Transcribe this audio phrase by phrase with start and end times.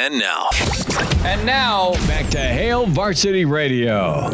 [0.00, 0.48] And now.
[1.24, 4.30] And now, back to Hail Varsity Radio.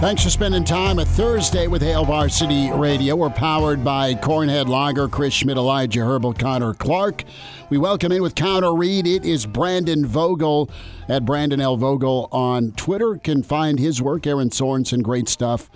[0.00, 3.16] Thanks for spending time a Thursday with Hail Varsity Radio.
[3.16, 7.24] We're powered by Cornhead Lager, Chris Schmidt, Elijah Herbal, Connor Clark.
[7.70, 9.08] We welcome in with Counter Read.
[9.08, 10.70] It is Brandon Vogel
[11.08, 11.76] at Brandon L.
[11.76, 13.16] Vogel on Twitter.
[13.16, 15.68] Can find his work, Erin Sorensen, great stuff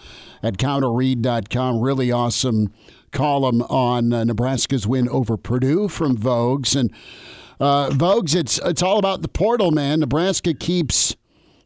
[0.44, 1.80] at counterread.com.
[1.80, 2.72] Really awesome
[3.10, 6.78] column on uh, Nebraska's win over Purdue from Vogues.
[6.78, 6.92] And
[7.60, 10.00] uh, Vogues, it's it's all about the portal, man.
[10.00, 11.16] Nebraska keeps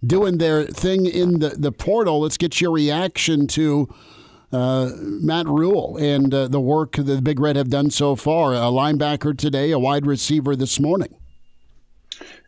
[0.05, 2.21] doing their thing in the, the portal.
[2.21, 3.89] Let's get your reaction to
[4.53, 8.53] uh, Matt Rhule and uh, the work that the Big Red have done so far.
[8.55, 11.15] A linebacker today, a wide receiver this morning.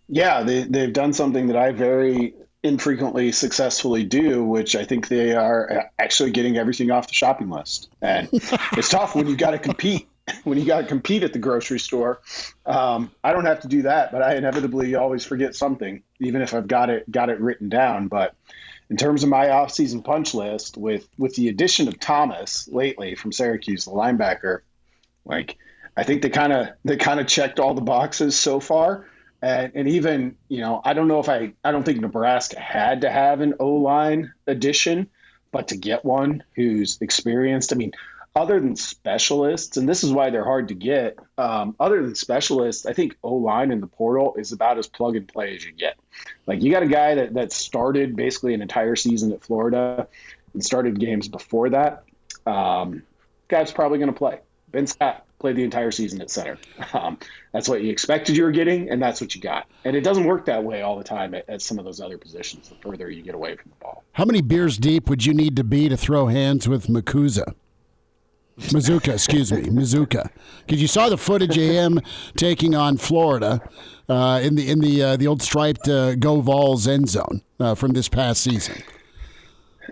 [0.09, 5.35] Yeah, they, they've done something that I very infrequently successfully do, which I think they
[5.35, 7.89] are actually getting everything off the shopping list.
[8.03, 10.09] And it's tough when you got to compete.
[10.45, 12.21] When you got to compete at the grocery store,
[12.65, 16.55] um, I don't have to do that, but I inevitably always forget something, even if
[16.55, 18.09] I've got it got it written down.
[18.09, 18.35] But
[18.89, 23.33] in terms of my offseason punch list, with with the addition of Thomas lately from
[23.33, 24.61] Syracuse, the linebacker,
[25.25, 25.59] like
[25.97, 29.07] I think they kind of they kind of checked all the boxes so far.
[29.43, 33.03] And, and, even you know I don't know if I I don't think Nebraska had
[33.03, 35.09] to have an O line addition,
[35.53, 37.73] but to get one who's experienced.
[37.73, 37.93] I mean,
[38.37, 41.19] other than specialists, and this is why they're hard to get.
[41.39, 45.17] Um, other than specialists, I think O line in the portal is about as plug
[45.17, 45.97] and play as you get.
[46.47, 50.09] Like you got a guy that that started basically an entire season at Florida
[50.53, 52.05] and started games before that.
[52.47, 53.05] Um,
[53.49, 54.41] guy's probably going to play.
[54.73, 56.59] Ben Scott played the entire season at center.
[56.93, 57.19] Um,
[57.53, 59.67] that's what you expected you were getting, and that's what you got.
[59.85, 62.19] And it doesn't work that way all the time at, at, some of those other
[62.19, 62.69] positions.
[62.69, 64.05] The further you get away from the ball.
[64.13, 67.55] How many beers deep would you need to be to throw hands with Makuza?
[68.59, 70.31] Mazzccua, excuse me, Mazzccua,
[70.65, 72.01] because you saw the footage of him
[72.37, 73.61] taking on Florida
[74.09, 77.75] uh, in the in the uh, the old striped uh, Go Vols end zone uh,
[77.75, 78.83] from this past season.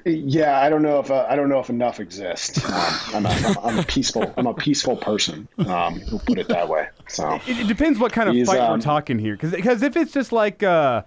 [0.05, 2.65] Yeah, I don't know if uh, I don't know if enough exists.
[2.65, 5.49] Um, I'm, a, I'm, I'm, a peaceful I'm a peaceful person.
[5.59, 6.89] Um, we'll put it that way.
[7.09, 9.97] So it, it depends what kind of fight um, we're talking here, because because if
[9.97, 11.03] it's just like uh,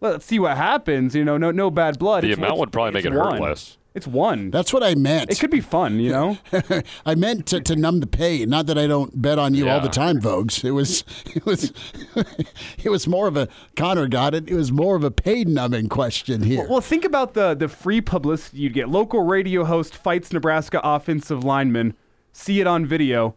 [0.00, 2.24] let's see what happens, you know, no no bad blood.
[2.24, 3.78] The amount would probably make it hurt less.
[3.96, 4.50] It's one.
[4.50, 5.30] That's what I meant.
[5.30, 6.36] It could be fun, you know.
[7.06, 8.50] I meant to, to numb the pain.
[8.50, 9.74] Not that I don't bet on you yeah.
[9.74, 10.62] all the time, Vogues.
[10.62, 11.02] It was
[11.34, 11.72] it was
[12.84, 14.50] it was more of a Connor got it.
[14.50, 16.58] It was more of a pain numbing question here.
[16.58, 18.90] Well, well, think about the the free publicity you'd get.
[18.90, 21.94] Local radio host fights Nebraska offensive lineman.
[22.34, 23.34] See it on video.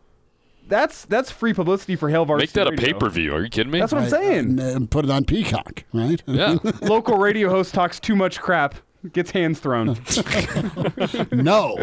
[0.68, 2.84] That's that's free publicity for Hail Varsity Make that radio.
[2.84, 3.34] a pay per view.
[3.34, 3.80] Are you kidding me?
[3.80, 4.60] That's what I'm saying.
[4.60, 6.22] And, uh, put it on Peacock, right?
[6.26, 6.58] Yeah.
[6.82, 8.76] Local radio host talks too much crap
[9.14, 9.88] gets hands thrown.
[11.32, 11.78] no.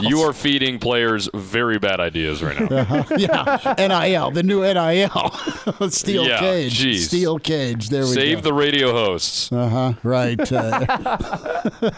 [0.00, 2.78] you are feeding players very bad ideas right now.
[2.80, 3.04] Uh-huh.
[3.18, 5.30] Yeah, NIL, the new NIL,
[5.90, 7.06] steel yeah, cage, geez.
[7.08, 7.90] steel cage.
[7.90, 8.22] There we Save go.
[8.22, 9.52] Save the radio hosts.
[9.52, 9.92] Uh huh.
[10.02, 10.40] Right.
[10.50, 11.90] Uh,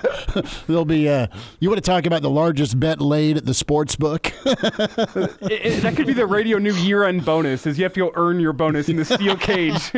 [0.66, 1.08] there'll be.
[1.08, 1.28] Uh,
[1.60, 4.32] you want to talk about the largest bet laid at the sports book?
[4.44, 7.66] it, it, that could be the radio new year-end bonus.
[7.66, 9.92] Is you have to go earn your bonus in the steel cage.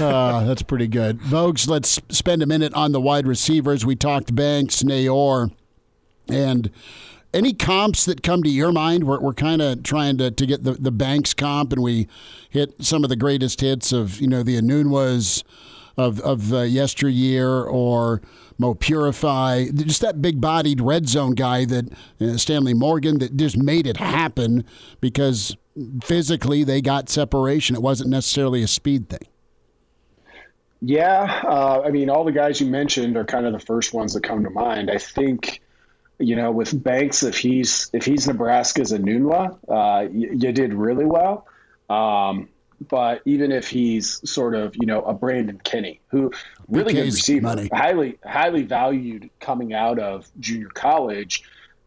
[0.00, 1.68] uh, that's pretty good, Vogues.
[1.68, 3.84] Let's spend a minute on the wide receivers.
[3.84, 5.52] We talked Banks, Neyor,
[6.28, 6.70] and
[7.32, 9.04] any comps that come to your mind?
[9.04, 12.08] We're, we're kind of trying to, to get the, the Banks comp, and we
[12.48, 15.44] hit some of the greatest hits of, you know, the Enunwas
[15.96, 18.20] of, of uh, yesteryear or
[18.58, 23.56] Mo Purify, just that big bodied red zone guy that uh, Stanley Morgan that just
[23.56, 24.64] made it happen
[25.00, 25.56] because
[26.04, 27.74] physically they got separation.
[27.74, 29.26] It wasn't necessarily a speed thing.
[30.82, 34.14] Yeah, uh, I mean, all the guys you mentioned are kind of the first ones
[34.14, 34.90] that come to mind.
[34.90, 35.60] I think,
[36.18, 41.04] you know, with Banks, if he's if he's Nebraska's Enunwa, uh, you, you, did really
[41.04, 41.46] well.
[41.90, 42.48] Um,
[42.88, 46.32] but even if he's sort of, you know, a Brandon Kinnie, who
[46.66, 47.68] really good receiver, money.
[47.70, 51.42] highly highly valued coming out of junior college,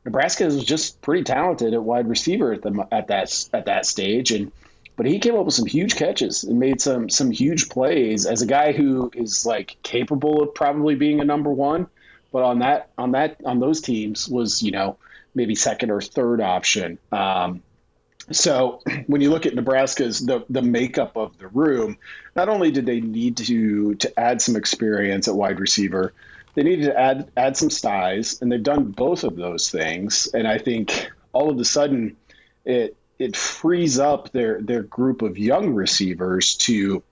[0.06, 4.32] Nebraska is just pretty talented at wide receiver at the at that at that stage,
[4.32, 4.52] and
[4.96, 8.42] but he came up with some huge catches and made some some huge plays as
[8.42, 11.88] a guy who is like capable of probably being a number one,
[12.32, 14.98] but on that on that on those teams was you know
[15.36, 17.00] maybe second or third option.
[17.12, 17.64] Um,
[18.32, 21.98] so when you look at Nebraska's the the makeup of the room,
[22.36, 26.14] not only did they need to to add some experience at wide receiver,
[26.54, 30.28] they needed to add add some size, and they've done both of those things.
[30.34, 32.16] And I think all of a sudden
[32.64, 37.04] it it frees up their their group of young receivers to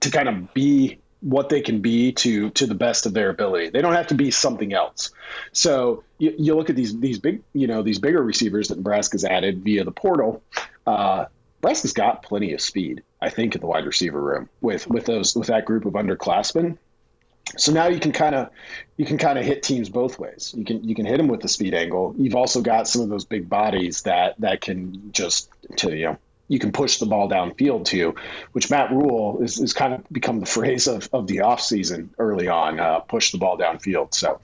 [0.00, 3.70] to kind of be what they can be to to the best of their ability.
[3.70, 5.10] They don't have to be something else.
[5.52, 9.24] So you, you look at these these big you know these bigger receivers that Nebraska's
[9.24, 10.42] added via the portal.
[10.86, 11.26] Uh,
[11.62, 15.34] Nebraska's got plenty of speed, I think, in the wide receiver room with with those
[15.34, 16.76] with that group of underclassmen.
[17.56, 18.50] So now you can kind of
[18.96, 20.54] you can kind of hit teams both ways.
[20.56, 22.14] You can you can hit them with the speed angle.
[22.18, 26.18] You've also got some of those big bodies that that can just to you know
[26.48, 28.14] you can push the ball downfield to, you,
[28.52, 32.48] which Matt Rhule is, is kind of become the phrase of, of the offseason early
[32.48, 34.14] on, uh, push the ball downfield.
[34.14, 34.40] So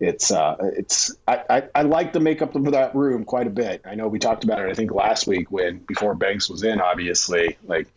[0.00, 3.82] it's uh, it's I, I, I, like the makeup of that room quite a bit.
[3.84, 6.80] I know we talked about it I think last week when before Banks was in,
[6.80, 7.56] obviously.
[7.64, 7.88] Like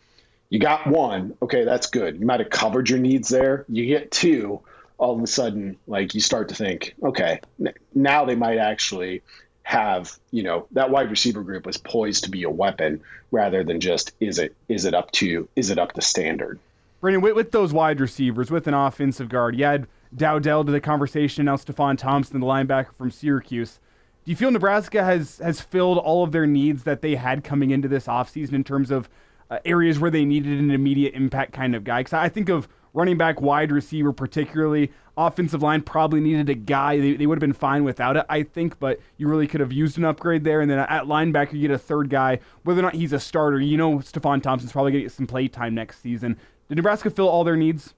[0.50, 2.18] you got one, okay, that's good.
[2.18, 3.64] You might have covered your needs there.
[3.68, 4.60] You get two,
[4.98, 9.22] all of a sudden, like you start to think, okay, n- now they might actually
[9.62, 13.00] have, you know, that wide receiver group was poised to be a weapon
[13.30, 16.58] rather than just is it is it up to is it up to standard.
[17.00, 20.80] Brandon, with, with those wide receivers, with an offensive guard, you had Dowdell to the
[20.80, 21.44] conversation.
[21.44, 23.78] Now Stefon Thompson, the linebacker from Syracuse.
[24.24, 27.70] Do you feel Nebraska has has filled all of their needs that they had coming
[27.70, 29.08] into this offseason in terms of
[29.50, 32.00] uh, areas where they needed an immediate impact kind of guy?
[32.00, 36.98] Because I think of running back, wide receiver, particularly offensive line, probably needed a guy.
[36.98, 39.72] They, they would have been fine without it, I think, but you really could have
[39.72, 40.60] used an upgrade there.
[40.60, 42.40] And then at linebacker, you get a third guy.
[42.64, 45.26] Whether or not he's a starter, you know, Stefon Thompson's probably going to get some
[45.26, 46.38] play time next season.
[46.68, 47.94] Did Nebraska fill all their needs?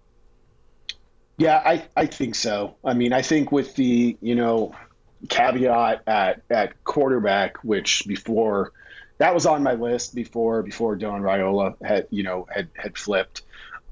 [1.39, 2.77] Yeah, I, I think so.
[2.85, 4.75] I mean, I think with the, you know,
[5.29, 8.73] caveat at, at quarterback, which before
[9.23, 13.43] that was on my list before before Dylan Raiola had, you know, had had flipped.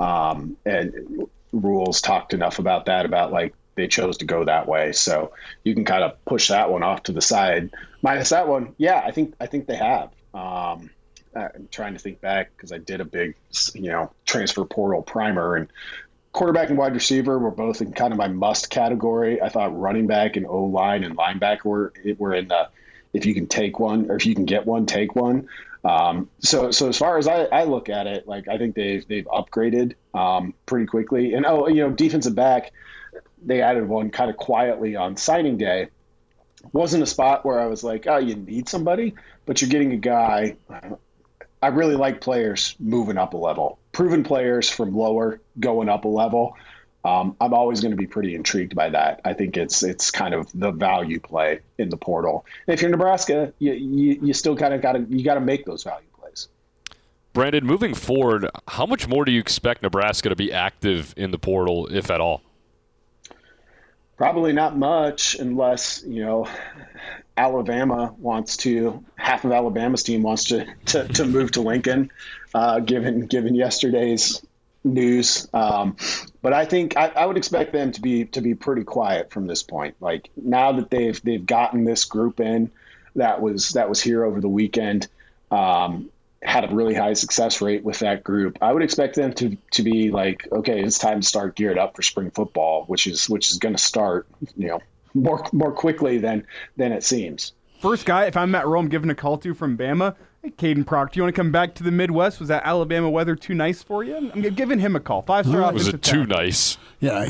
[0.00, 4.90] Um, and Rhule's talked enough about that, about like they chose to go that way.
[4.90, 5.32] So
[5.62, 7.70] you can kind of push that one off to the side.
[8.02, 10.10] Minus that one, yeah, I think I think they have.
[10.34, 10.90] Um,
[11.36, 13.36] I'm trying to think back because I did a big,
[13.72, 15.68] you know, transfer portal primer, and
[16.32, 19.40] quarterback and wide receiver were both in kind of my must category.
[19.40, 22.68] I thought running back and O line and linebacker were were in the
[23.12, 25.48] if you can take one or if you can get one, take one.
[25.84, 29.06] Um, so so as far as I, I, look at it, like I think they've
[29.08, 31.32] they've upgraded um, pretty quickly.
[31.32, 32.72] And oh, you know, defensive back,
[33.42, 35.88] they added one kind of quietly on signing day.
[36.72, 39.14] Wasn't a spot where I was like, oh, you need somebody,
[39.46, 40.56] but you're getting a guy.
[41.62, 46.08] I really like players moving up a level, proven players from lower going up a
[46.08, 46.56] level.
[47.04, 49.20] Um, I'm always going to be pretty intrigued by that.
[49.24, 52.44] I think it's it's kind of the value play in the portal.
[52.66, 55.40] And if you're Nebraska, you, you, you still kind of got to you got to
[55.40, 56.48] make those value plays.
[57.32, 61.38] Brandon, moving forward, how much more do you expect Nebraska to be active in the
[61.38, 62.42] portal, if at all?
[64.18, 66.46] Probably not much, unless you know
[67.34, 69.02] Alabama wants to.
[69.16, 72.10] Half of Alabama's team wants to to, to move to Lincoln,
[72.52, 74.44] uh, given given yesterday's
[74.84, 75.48] news.
[75.52, 75.96] Um,
[76.42, 79.46] but I think I, I, would expect them to be to be pretty quiet from
[79.46, 79.96] this point.
[80.00, 82.70] Like now that they've they've gotten this group in,
[83.16, 85.08] that was that was here over the weekend.
[85.50, 86.10] Um,
[86.42, 88.58] had a really high success rate with that group.
[88.62, 91.96] I would expect them to to be like, okay, it's time to start geared up
[91.96, 94.26] for spring football, which is which is going to start,
[94.56, 94.80] you know,
[95.12, 97.52] more more quickly than than it seems.
[97.80, 100.14] First guy, if I'm Matt Rhule, giving a call to from Bama.
[100.42, 102.40] Hey, Kadyn Proctor, do you want to come back to the Midwest?
[102.40, 104.16] Was that Alabama weather too nice for you?
[104.16, 105.20] I'm giving him a call.
[105.20, 105.62] Five star.
[105.62, 105.84] Office.
[105.84, 106.78] Was it too nice?
[106.98, 107.26] Yeah,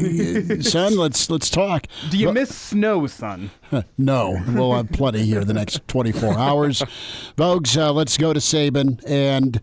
[0.60, 0.96] son.
[0.96, 1.86] Let's let's talk.
[2.10, 3.50] Do you but, miss snow, son?
[3.98, 6.84] no, we'll have plenty here the next 24 hours.
[7.36, 9.60] Vogues, uh, let's go to Saban and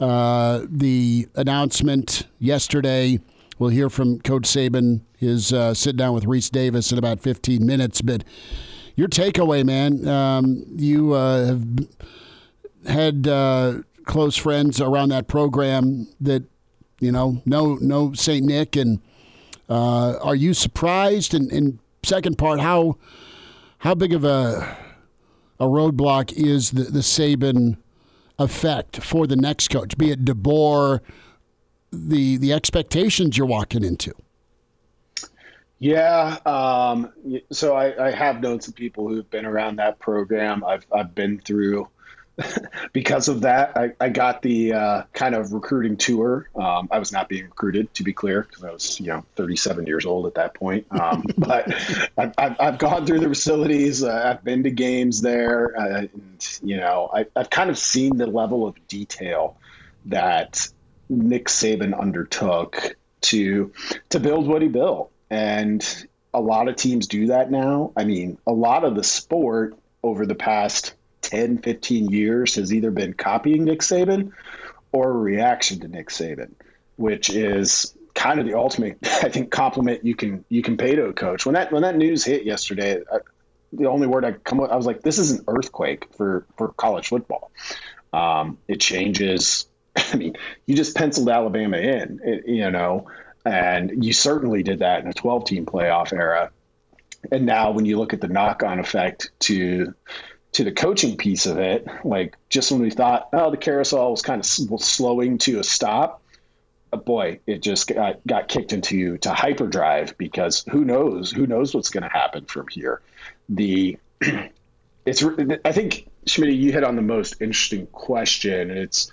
[0.00, 3.20] uh, the announcement yesterday.
[3.58, 5.02] We'll hear from Coach Saban.
[5.18, 8.00] His uh, sit down with Rece Davis in about 15 minutes.
[8.00, 8.24] But
[8.94, 11.64] your takeaway, man, um, you uh, have
[12.86, 16.44] had uh, close friends around that program that
[17.00, 19.00] you know know know Saint Nick, and
[19.68, 21.34] uh, are you surprised?
[21.34, 22.96] And, and second part, how
[23.78, 24.76] how big of a
[25.58, 27.76] a roadblock is the the Saban
[28.38, 31.00] effect for the next coach, be it DeBoer,
[31.92, 34.12] the the expectations you're walking into?
[35.78, 36.38] Yeah.
[36.46, 37.12] Um,
[37.52, 40.64] so I, I, have known some people who've been around that program.
[40.64, 41.88] I've I've been through
[42.92, 46.48] because of that, I, I got the uh, kind of recruiting tour.
[46.54, 49.86] Um, I was not being recruited, to be clear, because I was, you know, 37
[49.86, 50.86] years old at that point.
[50.90, 51.72] Um, but
[52.18, 54.04] I've, I've, I've, gone through the facilities.
[54.04, 58.18] Uh, I've been to games there, uh, and you know, I, I've kind of seen
[58.18, 59.56] the level of detail
[60.06, 60.68] that
[61.08, 63.72] Nick Saban undertook to
[64.10, 67.92] to build what he built, and a lot of teams do that now.
[67.96, 70.94] I mean, a lot of the sport over the past
[71.26, 74.32] 10, 15 years has either been copying Nick Saban
[74.92, 76.52] or a reaction to Nick Saban,
[76.96, 81.06] which is kind of the ultimate, I think, compliment you can you can pay to
[81.06, 81.44] a coach.
[81.44, 83.18] When that when that news hit yesterday, I,
[83.72, 86.68] the only word I come up, I was like, this is an earthquake for for
[86.68, 87.50] college football.
[88.12, 89.66] Um, it changes.
[89.96, 93.08] I mean, you just penciled Alabama in, you know,
[93.44, 96.50] and you certainly did that in a 12 team playoff era.
[97.32, 99.94] And now, when you look at the knock on effect to
[100.56, 104.22] to the coaching piece of it, like just when we thought, oh, the carousel was
[104.22, 106.22] kind of slowing to a stop,
[106.94, 111.30] uh, boy, it just got, got kicked into to hyperdrive because who knows?
[111.30, 113.02] Who knows what's going to happen from here?
[113.50, 113.98] The
[115.04, 115.22] it's
[115.62, 118.70] I think Schmidt, you hit on the most interesting question.
[118.70, 119.12] It's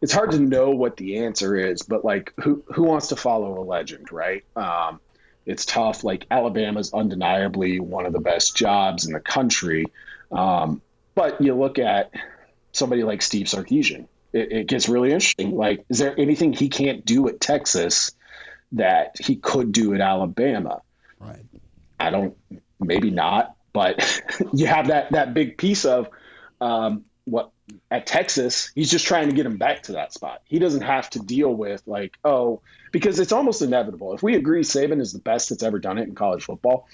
[0.00, 3.60] it's hard to know what the answer is, but like who who wants to follow
[3.60, 4.44] a legend, right?
[4.54, 5.00] Um,
[5.46, 6.04] it's tough.
[6.04, 9.86] Like Alabama's undeniably one of the best jobs in the country,
[10.32, 10.82] um,
[11.14, 12.10] but you look at
[12.72, 15.56] somebody like Steve Sarkisian, it, it gets really interesting.
[15.56, 18.12] Like, is there anything he can't do at Texas
[18.72, 20.82] that he could do at Alabama?
[21.20, 21.44] Right.
[21.98, 22.36] I don't.
[22.80, 23.54] Maybe not.
[23.72, 24.22] But
[24.52, 26.08] you have that that big piece of
[26.60, 27.50] um, what
[27.90, 30.42] at Texas, he's just trying to get him back to that spot.
[30.44, 32.60] He doesn't have to deal with like, oh,
[32.94, 34.14] because it's almost inevitable.
[34.14, 36.86] If we agree Saban is the best that's ever done it in college football,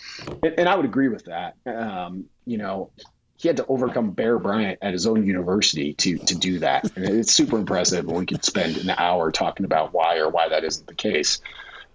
[0.42, 1.56] and, and I would agree with that.
[1.66, 2.90] Um, you know,
[3.36, 7.04] he had to overcome Bear Bryant at his own university to to do that, and
[7.04, 8.08] it's super impressive.
[8.08, 11.42] And we could spend an hour talking about why or why that isn't the case,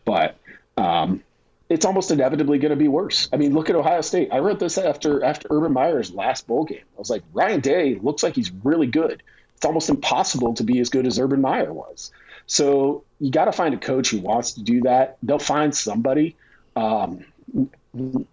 [0.05, 0.37] but
[0.77, 1.23] um,
[1.67, 3.27] it's almost inevitably going to be worse.
[3.33, 4.29] I mean, look at Ohio State.
[4.31, 6.85] I wrote this after after Urban Meyer's last bowl game.
[6.95, 9.23] I was like, Ryan Day looks like he's really good.
[9.55, 12.11] It's almost impossible to be as good as Urban Meyer was.
[12.47, 15.17] So you got to find a coach who wants to do that.
[15.23, 16.35] They'll find somebody.
[16.75, 17.25] Um,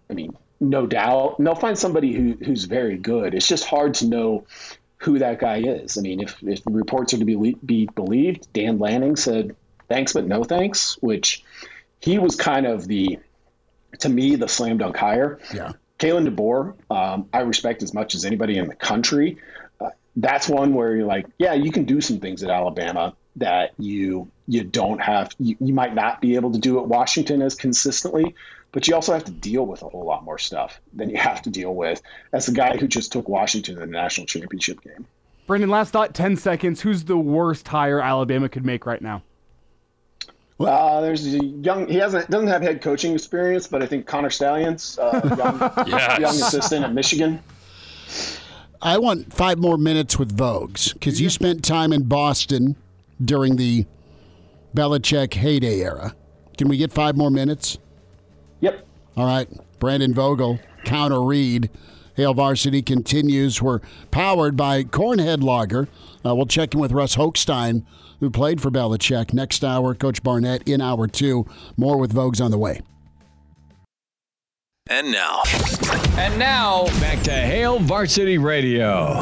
[0.09, 3.33] I mean, no doubt, and they'll find somebody who who's very good.
[3.33, 4.45] It's just hard to know
[4.97, 5.97] who that guy is.
[5.97, 9.55] I mean, if if reports are to be be believed, Dan Lanning said
[9.89, 11.43] thanks but no thanks, which
[11.99, 13.19] he was kind of the,
[13.99, 15.39] to me, the slam dunk hire.
[15.53, 15.73] Yeah.
[15.99, 19.37] Kalen DeBoer, um, I respect as much as anybody in the country.
[19.79, 23.71] Uh, that's one where you're like, yeah, you can do some things at Alabama that
[23.77, 25.31] you you don't have.
[25.39, 28.35] You, you might not be able to do at Washington as consistently,
[28.71, 31.41] but you also have to deal with a whole lot more stuff than you have
[31.43, 32.01] to deal with
[32.33, 35.05] as the guy who just took Washington to the national championship game.
[35.45, 36.81] Brendan, last thought, 10 seconds.
[36.81, 39.23] Who's the worst hire Alabama could make right now?
[40.59, 41.87] Uh, there's a young.
[41.87, 46.19] He hasn't doesn't have head coaching experience, but I think Connor Stalions, uh, young, yes.
[46.19, 47.43] young assistant at Michigan.
[48.81, 52.75] I want five more minutes with Voges because you spent time in Boston
[53.23, 53.85] during the
[54.75, 56.15] Belichick heyday era.
[56.57, 57.77] Can we get five more minutes?
[58.61, 58.85] Yep.
[59.17, 59.49] All right.
[59.79, 61.69] Brandon Vogel, counter read.
[62.15, 63.61] Hail Varsity continues.
[63.61, 63.79] We're
[64.11, 65.87] powered by Cornhead Lager.
[66.25, 67.83] Uh, we'll check in with Russ Hochstein
[68.23, 69.33] who played for Belichick.
[69.33, 71.45] Next hour, Coach Barnett in hour two.
[71.75, 72.79] More with Voges on the way.
[74.87, 75.41] And now.
[76.17, 79.21] And now, back to Hail Varsity Radio.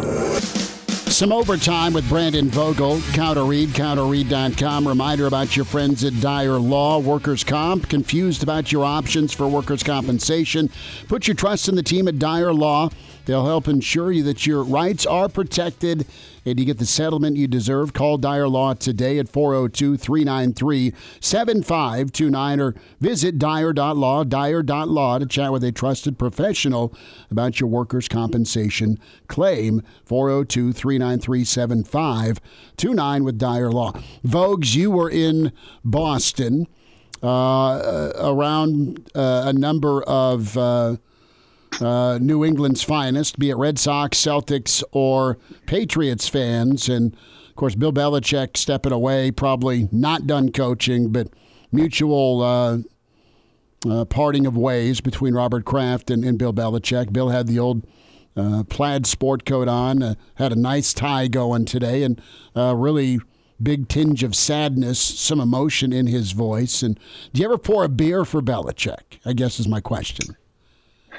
[1.21, 2.99] Some overtime with Brandon Vogel.
[3.13, 4.87] Counter Read, counterread.com.
[4.87, 7.87] Reminder about your friends at Dyer Law, Workers' Comp.
[7.87, 10.71] Confused about your options for workers' compensation?
[11.07, 12.89] Put your trust in the team at Dyer Law.
[13.25, 16.05] They'll help ensure you that your rights are protected
[16.45, 17.93] and you get the settlement you deserve.
[17.93, 25.63] Call Dyer Law today at 402 393 7529 or visit Dyer.law, Dyer.law to chat with
[25.63, 26.93] a trusted professional
[27.29, 29.83] about your workers' compensation claim.
[30.05, 33.93] 402 393 7529 with Dyer Law.
[34.23, 35.51] Voges, you were in
[35.85, 36.67] Boston
[37.21, 40.57] uh, around uh, a number of.
[40.57, 40.97] Uh,
[41.79, 46.89] uh, New England's finest, be it Red Sox, Celtics, or Patriots fans.
[46.89, 47.13] And
[47.49, 51.27] of course, Bill Belichick stepping away, probably not done coaching, but
[51.71, 52.77] mutual uh,
[53.89, 57.13] uh, parting of ways between Robert Kraft and, and Bill Belichick.
[57.13, 57.85] Bill had the old
[58.35, 62.21] uh, plaid sport coat on, uh, had a nice tie going today, and
[62.55, 63.19] uh, really
[63.61, 66.81] big tinge of sadness, some emotion in his voice.
[66.81, 66.99] And
[67.33, 69.19] do you ever pour a beer for Belichick?
[69.25, 70.35] I guess is my question.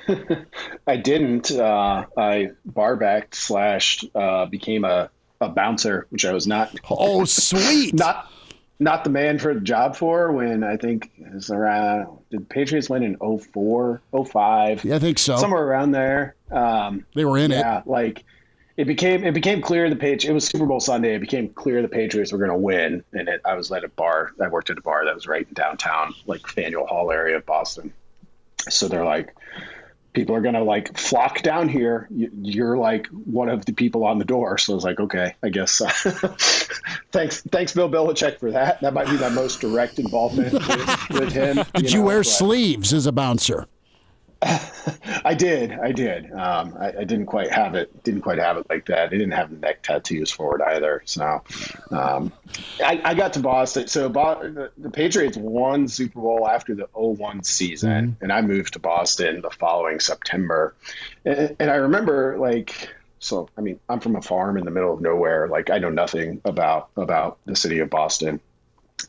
[0.87, 1.51] I didn't.
[1.51, 6.75] Uh, I barbacked slash uh, became a, a bouncer, which I was not.
[6.91, 7.95] Oh, sweet!
[7.95, 8.31] not
[8.79, 10.33] not the man for the job for.
[10.33, 14.85] When I think it was around did Patriots win in 04, 05?
[14.85, 15.37] Yeah, I think so.
[15.37, 16.35] Somewhere around there.
[16.51, 17.61] Um, they were in yeah, it.
[17.61, 18.25] Yeah, like
[18.77, 21.15] it became it became clear the page it was Super Bowl Sunday.
[21.15, 23.89] It became clear the Patriots were going to win, and it, I was at a
[23.89, 24.33] bar.
[24.41, 27.47] I worked at a bar that was right in downtown, like Faneuil Hall area of
[27.47, 27.93] Boston.
[28.71, 29.35] So they're like,
[30.13, 32.07] people are going to like flock down here.
[32.11, 34.59] You're like one of the people on the door.
[34.59, 35.81] So I was like, okay, I guess.
[35.81, 35.89] Uh,
[37.13, 38.81] thanks, thanks, Bill Belichick for that.
[38.81, 41.65] That might be my most direct involvement with, with him.
[41.75, 43.67] Did you, know, wear but, sleeves as a bouncer?
[45.25, 46.33] I did, I did.
[46.33, 48.03] Um, I, I, didn't quite have it.
[48.03, 49.07] Didn't quite have it like that.
[49.07, 51.03] I didn't have neck tattoos for it either.
[51.05, 51.43] So,
[51.91, 52.33] um,
[52.85, 53.89] I, I, got to Boston.
[53.89, 58.25] So Bo- the, Patriots won Super Bowl after the 01 season, mm-hmm.
[58.25, 60.75] and I moved to Boston the following September.
[61.25, 62.91] And, and I remember like
[63.23, 65.47] so I mean, I'm from a farm in the middle of nowhere.
[65.49, 68.41] Like I know nothing about about the city of Boston.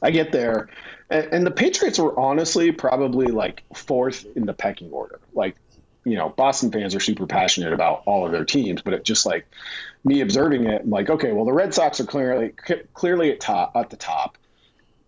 [0.01, 0.70] I get there,
[1.10, 5.20] and, and, the Patriots were honestly probably like fourth in the pecking order.
[5.34, 5.55] Like,
[6.06, 9.26] you know, Boston fans are super passionate about all of their teams, but it just
[9.26, 9.46] like
[10.04, 12.54] me observing it, I'm like, okay, well, the Red Sox are clearly
[12.94, 14.38] clearly at top at the top.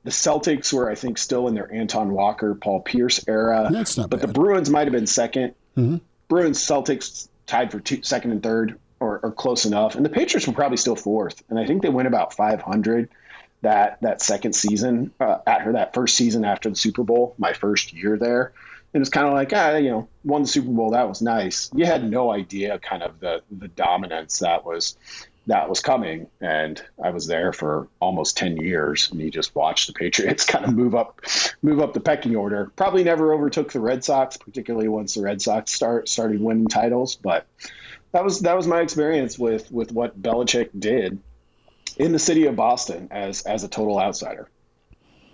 [0.04, 3.70] The Celtics were, I think, still in their Antoine Walker, Paul Pierce era.
[3.72, 4.30] That's not but bad.
[4.30, 5.98] the Bruins might have been 2nd mm-hmm.
[6.28, 9.96] Bruins, Celtics tied for two, second and third or, or close enough.
[9.96, 11.44] And the Patriots were probably still fourth.
[11.50, 13.10] And I think they went about 500
[13.62, 17.94] that that second season uh, at that first season after the Super Bowl, my first
[17.94, 18.54] year there.
[18.96, 20.92] And it's kind of like, ah, you know, won the Super Bowl.
[20.92, 21.70] That was nice.
[21.75, 24.96] You had no idea kind of the the dominance that was
[25.48, 26.28] that was coming.
[26.40, 30.64] And I was there for almost 10 years and you just watched the Patriots kind
[30.64, 31.22] of move up,
[31.62, 32.72] move up the pecking order.
[32.78, 37.18] Probably never overtook the Red Sox, particularly once the Red Sox start started winning titles.
[37.18, 37.46] But
[38.14, 41.20] that was that was my experience with with what Belichick did
[41.98, 44.48] in the city of Boston as as a total outsider.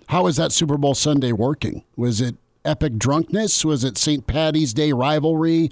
[0.08, 1.84] How was that Super Bowl Sunday working?
[1.96, 3.66] Was it epic drunkenness?
[3.66, 4.28] Was it St.
[4.28, 5.70] Patty's Day rivalry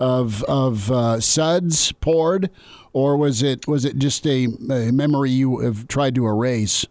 [0.00, 2.50] of of uh, suds poured,
[2.92, 6.86] or was it was it just a, a memory you have tried to erase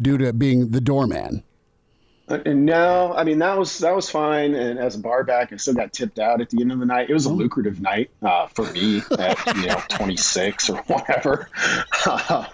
[0.00, 1.42] due to being the doorman?
[2.30, 4.54] And no, I mean that was that was fine.
[4.54, 6.86] And as a bar back, I still got tipped out at the end of the
[6.86, 7.10] night.
[7.10, 7.32] It was a oh.
[7.32, 11.48] lucrative night uh, for me at you know 26 or whatever.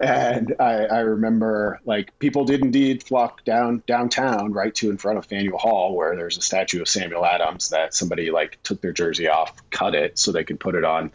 [0.00, 5.18] and I, I, remember like people did indeed flock down downtown, right to in front
[5.18, 8.92] of Faneuil Hall, where there's a statue of Samuel Adams that somebody like took their
[8.92, 11.12] jersey off, cut it so they could put it on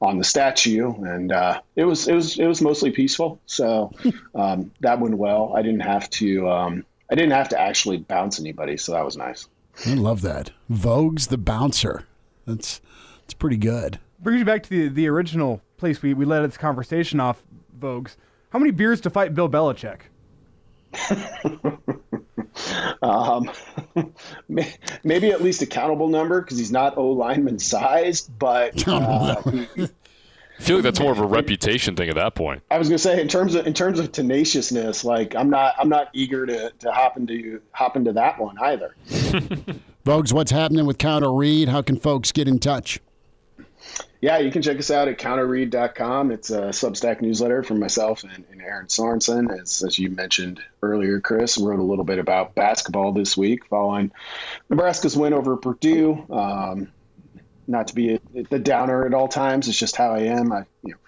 [0.00, 3.40] on the statue, and uh, it was it was it was mostly peaceful.
[3.46, 3.92] So
[4.34, 5.54] um, that went well.
[5.56, 6.48] I didn't have to.
[6.48, 9.48] Um, I didn't have to actually bounce anybody, so that was nice.
[9.86, 10.50] I love that.
[10.70, 12.04] Vogue's the bouncer.
[12.46, 12.80] That's
[13.20, 13.98] that's pretty good.
[14.20, 17.42] Brings you back to the, the original place we, we led this conversation off,
[17.78, 18.16] Vogues.
[18.50, 20.00] How many beers to fight Bill Belichick?
[23.02, 23.50] um,
[25.04, 29.88] maybe at least a countable number because he's not O lineman sized, but uh, he,
[30.58, 32.62] I feel like that's more of a reputation thing at that point.
[32.70, 35.88] I was gonna say in terms of in terms of tenaciousness, like I'm not I'm
[35.88, 38.94] not eager to, to hop into hop into that one either.
[40.04, 41.68] Vogues, what's happening with Counter Read?
[41.68, 43.00] How can folks get in touch?
[44.20, 46.32] Yeah, you can check us out at counterread.com.
[46.32, 49.56] It's a Substack newsletter from myself and, and Erin Sorensen.
[49.60, 54.10] As, as you mentioned earlier, Chris wrote a little bit about basketball this week following
[54.68, 56.26] Nebraska's win over Purdue.
[56.30, 56.90] Um,
[57.68, 59.68] not to be a, the downer at all times.
[59.68, 60.52] It's just how I am.
[60.52, 60.98] I, you know,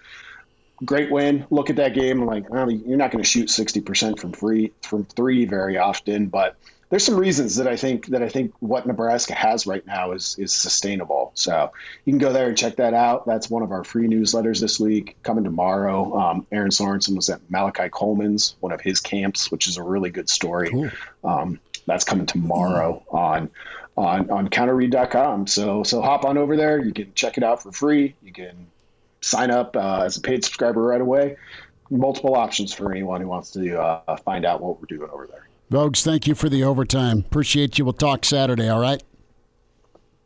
[0.85, 1.45] great win.
[1.49, 2.21] Look at that game.
[2.21, 6.27] I'm like, well, you're not going to shoot 60% from free from three very often,
[6.27, 6.55] but
[6.89, 10.35] there's some reasons that I think that I think what Nebraska has right now is
[10.37, 11.31] is sustainable.
[11.35, 11.71] So
[12.03, 13.25] you can go there and check that out.
[13.25, 15.15] That's one of our free newsletters this week.
[15.23, 19.77] Coming tomorrow, um, Erin Sorensen was at Malachi Coleman's, one of his camps, which is
[19.77, 20.69] a really good story.
[20.69, 20.91] Cool.
[21.23, 23.49] Um, that's coming tomorrow on
[23.97, 25.47] on on counterread.com.
[25.47, 26.83] So so hop on over there.
[26.83, 28.15] You can check it out for free.
[28.21, 28.67] You can
[29.21, 31.37] sign up uh, as a paid subscriber right away.
[31.89, 35.47] Multiple options for anyone who wants to uh, find out what we're doing over there.
[35.71, 37.19] Vogues, thank you for the overtime.
[37.19, 37.85] Appreciate you.
[37.85, 38.69] We'll talk Saturday.
[38.69, 39.03] All right.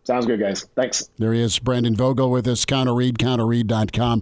[0.04, 0.64] Sounds good, guys.
[0.76, 1.10] Thanks.
[1.18, 2.66] There he is, Brandon Vogel with us.
[2.66, 4.22] Counterread, counterread.com.